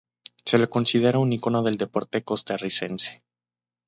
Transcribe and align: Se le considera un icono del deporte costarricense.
Se 0.45 0.57
le 0.57 0.67
considera 0.67 1.19
un 1.19 1.31
icono 1.31 1.61
del 1.61 1.75
deporte 1.77 2.23
costarricense. 2.23 3.21